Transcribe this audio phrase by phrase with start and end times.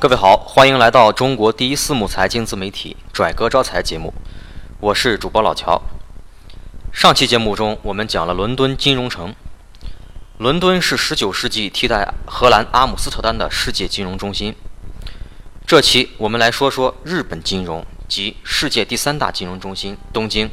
[0.00, 4.14] 各位好，欢迎来到中国第一私募财经自媒体“拽哥招财”节目，
[4.80, 5.78] 我是主播老乔。
[6.90, 9.34] 上期节目中，我们讲了伦敦金融城。
[10.38, 14.56] 伦敦是19世纪替代荷兰阿姆斯特丹的世界金融中心。
[15.66, 20.50] 这期我们来说说日本金融及世界第三大金融中心——东京。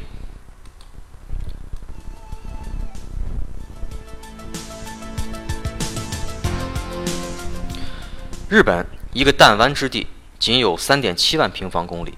[8.50, 8.97] 日本。
[9.14, 10.08] 一个弹丸之地，
[10.38, 12.14] 仅有三点七万平方公里。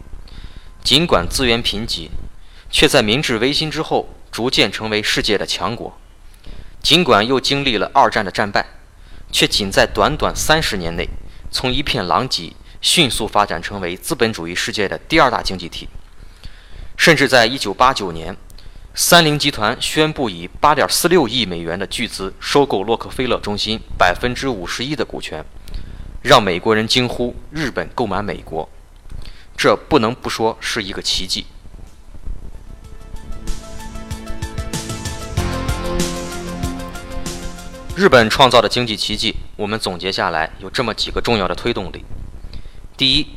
[0.84, 2.10] 尽管资源贫瘠，
[2.70, 5.98] 却在明治维新之后逐渐成为世界的强国。
[6.82, 8.66] 尽管又经历了二战的战败，
[9.32, 11.08] 却仅在短短三十年内，
[11.52, 15.90] 从一片狼藉迅速发展成为资本主义世界的第二大经济体。
[16.98, 18.36] 甚至在一九八九年，
[18.96, 25.46] 三菱集团宣布以八点四六亿美元的巨资收购洛克菲勒中心百分之五十一的股权。
[26.22, 28.68] 让美国人惊呼：“日本购买美国，
[29.56, 31.46] 这不能不说是一个奇迹。”
[37.96, 42.04] 日本创造的经济奇迹，我们总结下来有这么几个重要的推动力：
[42.98, 43.28] 第一，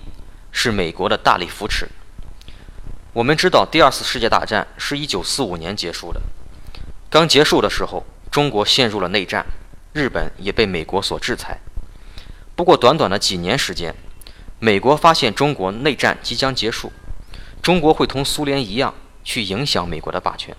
[0.50, 1.89] 是美国的大力扶持。
[3.12, 6.20] 我们知道，第二次世界大战是一九四五年结束的，
[7.11, 9.44] 刚结束的时候，中国陷入了内战，
[9.92, 11.58] 日本也被美国所制裁。
[12.62, 13.92] 不过，短短的几年时间，
[14.60, 16.92] 美国发现中国内战即将结束，
[17.60, 20.55] 中国会同苏联一样去影响美国的霸权，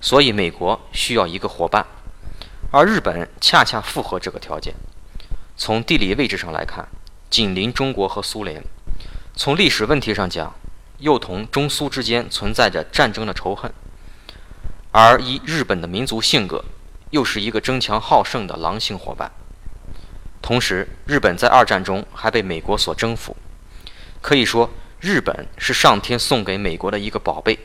[0.00, 1.84] 所以美国需要一个伙伴，
[2.70, 4.72] 而日本恰恰符合这个条件。
[5.56, 6.86] 从地理位置上来看，
[7.28, 8.62] 紧邻中国和苏联；
[9.34, 10.54] 从历史问题上讲，
[10.98, 13.72] 又同中苏之间存在着战争的仇恨，
[14.92, 16.64] 而以日本的民族性格，
[17.10, 19.32] 又是一个争强好胜的狼性伙伴。
[20.50, 23.36] 同时，日本在二战中还被美国所征服，
[24.20, 24.68] 可以说，
[24.98, 27.56] 日本是上天送给美国的一个宝贝。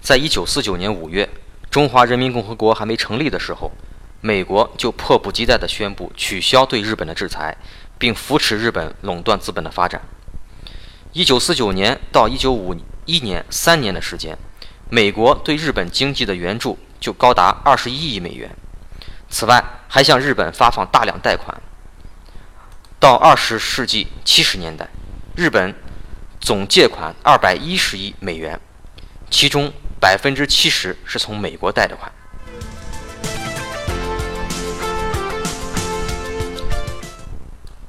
[0.00, 1.28] 在一九四九年五月，
[1.72, 3.72] 中华人民共和国还没成立的时候，
[4.20, 7.56] 美国就迫不及待地宣布取消对日本的制裁，
[7.98, 10.00] 并扶持日本垄断资本的发展。
[11.12, 12.76] 一九四九年到一九五
[13.06, 14.38] 一年三年的时间，
[14.88, 18.48] 美国对日本经济的援助就高达二十一亿美元。
[19.30, 21.54] 此外，还向日本发放大量贷款。
[22.98, 24.88] 到二十世纪七十年代，
[25.36, 25.74] 日本
[26.40, 28.58] 总借款二百一十亿美元，
[29.30, 32.10] 其中百分之七十是从美国贷的款。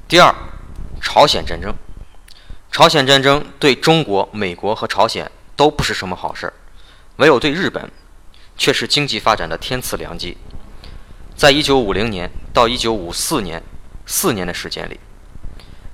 [0.07, 0.33] 第二，
[1.01, 1.73] 朝鲜战争。
[2.71, 6.53] 朝鲜战争对中国、美国和朝鲜都不是什么好事儿，
[7.15, 7.89] 唯有对日本，
[8.57, 10.37] 却是经济发展的天赐良机。
[11.39, 13.63] 在一九五零年到一九五四年
[14.05, 14.99] 四年的时间里，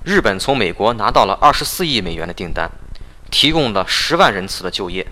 [0.02, 2.68] 日本从美国拿到了二十四亿美元的订单，
[3.30, 5.06] 提供了十万人次的就业。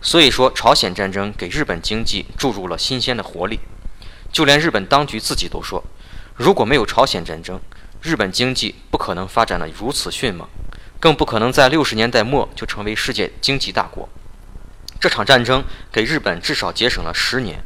[0.00, 3.58] 所以说，朝鲜战争给日本经济注入了新鲜的活力。
[4.30, 5.82] 就连日本当局自己都说，
[6.36, 7.60] 如果没有朝鲜战争，
[8.00, 10.46] 日本经济不可能发展的如此迅猛，
[11.00, 14.08] 更不可能在六十年代末就成为世界经济大国。
[15.00, 17.64] 这场战争给日本至少节省了十年。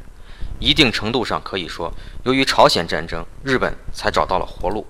[0.64, 1.92] 一定程度上可以说，
[2.22, 4.86] 由于朝鲜战争，日本才找到了活路。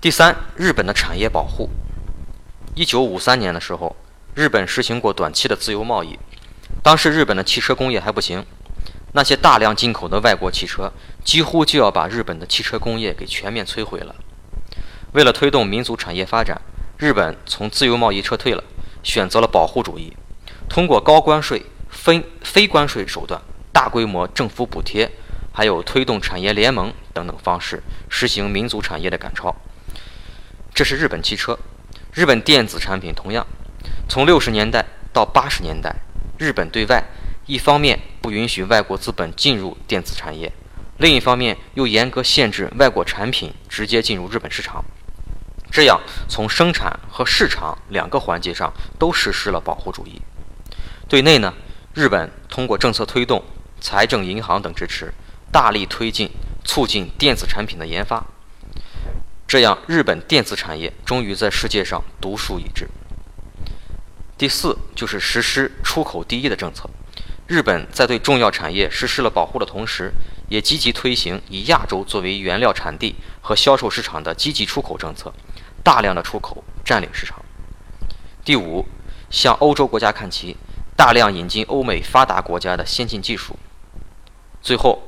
[0.00, 1.70] 第三，日本的产业保护。
[2.74, 3.94] 一九五三年的时候，
[4.34, 6.18] 日本实行过短期的自由贸易，
[6.82, 8.44] 当时日本的汽车工业还不行，
[9.12, 10.92] 那些大量进口的外国汽车
[11.22, 14.12] 几乎就要把日本的汽车工业给全面摧毁了。
[15.12, 16.60] 为了推动民族产业发展，
[16.98, 18.64] 日本从自由贸易撤退了，
[19.04, 20.12] 选择了保护主义。
[20.74, 23.40] 通过高关税、非非关税手段、
[23.72, 25.08] 大规模政府补贴，
[25.52, 29.54] 还有推动产业联盟等等方式，实行民族产业的赶超。
[30.74, 31.56] 这是日本汽车，
[32.12, 33.46] 日本电子产品同样，
[34.08, 35.94] 从六十年代到八十年代，
[36.38, 37.04] 日本对外
[37.46, 40.52] 一方面不允许外国资本进入电子产业，
[40.98, 44.84] 另一方面又严格限制外国产品直接进入日本市场，
[45.70, 50.20] 这样从生产和市场两个环节上都实施了保护主义。
[51.06, 51.52] 对内呢，
[51.92, 53.44] 日本通过政策推动、
[53.80, 55.12] 财政银行等支持，
[55.52, 56.30] 大力推进、
[56.64, 58.24] 促进电子产品的研发，
[59.46, 62.88] 这样日本电子产业终于在世界上独树一帜。
[64.38, 66.88] 第四就是实施出口第一的政策，
[67.46, 70.10] 日本在对重要产业实施了保护的同时，
[70.48, 75.32] 也积极推行以亚洲作为原料产地和销售市场的积极出口政策，
[75.84, 77.40] 大量的出口占领市场。
[78.42, 78.86] 第五，
[79.30, 80.56] 向欧洲国家看齐。
[80.96, 83.58] 大量引进欧美发达国家的先进技术。
[84.62, 85.02] 最后，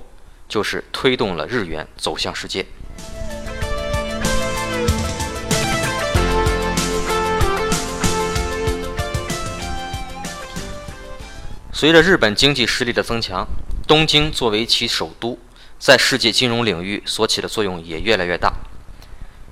[0.49, 2.67] 就是推动了日元走向世界。
[11.73, 13.47] 随着日本经济实力的增强，
[13.87, 15.39] 东京作为其首都，
[15.79, 18.53] 在世界金融领域所起的作用也越来越大。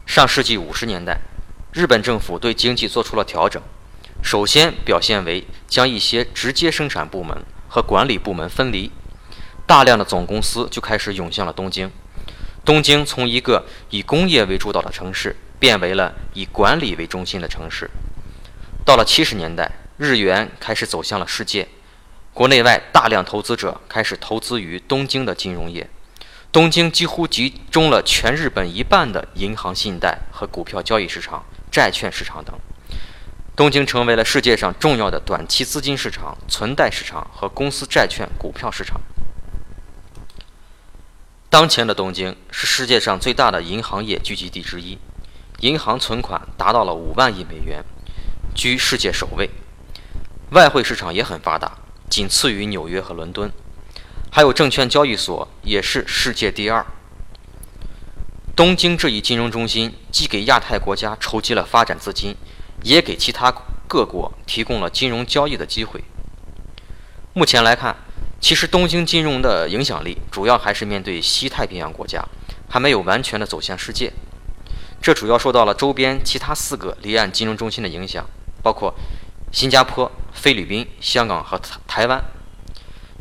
[0.05, 1.21] 上世纪五十年代，
[1.73, 3.63] 日本政府对经济做出了调整，
[4.23, 7.37] 首先表现为将一些直接生产部门
[7.69, 8.91] 和管理部门分离，
[9.67, 11.91] 大量的总公司就开始涌向了东京。
[12.65, 17.91] 东京从一个以工业为主导的城市，变为了以管理为中心的城市。
[18.87, 21.69] 到了七十年代，日元开始走向了世界。
[22.33, 25.89] 国内外大量投资者开始投资于东京的金融业，
[26.51, 32.59] 东京几乎集中了全日本一半的银行、信贷和股票交易市场、债券市场等。
[33.57, 39.01] 东京成为了世界上重要的短期资金市场、存贷市场和公司债券、股票市场。
[41.49, 44.99] 当前的东京是世界上最大的银行业聚集地之一，
[45.61, 47.85] 银行存款达到了五万亿美元，
[48.57, 49.49] 居世界首位。
[50.51, 51.79] 外汇市场也很发达。
[52.11, 53.51] 仅次于纽约和伦敦，
[54.31, 56.85] 还有证券交易所也是世界第二。
[58.55, 62.37] 东京这一金融中心既给亚太国家筹集了发展资金，
[62.83, 63.53] 也给其他
[63.87, 66.03] 各国提供了金融交易的机会。
[67.33, 67.97] 目前来看，
[68.41, 72.25] 其实东京金融的影响力主要还是面对西太平洋国家，
[72.69, 74.13] 还没有完全的走向世界。
[75.01, 78.25] 这主要受到了周边其他四个离岸金融中心的影响，
[78.63, 78.95] 包括
[79.53, 80.11] 新加坡。
[80.35, 82.23] 菲律宾、香港和台湾。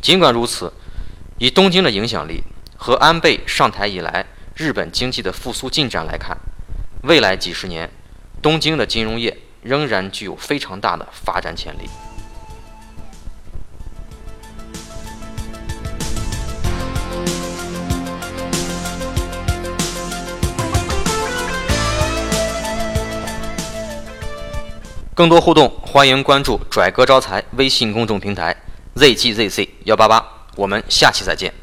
[0.02, 0.74] 尽管如此，
[1.38, 2.42] 以东京的影响力
[2.76, 4.26] 和安倍上台以来
[4.56, 6.36] 日本经济的复苏进展来看，
[7.04, 7.88] 未来几十年，
[8.42, 11.90] 东京的金融业仍然具有非常大的发展潜力。
[25.16, 28.56] 更多互动，欢迎关注“拽哥招财”微信公众平台
[28.96, 30.26] zgzc 幺八八，
[30.56, 31.63] 我们下期再见。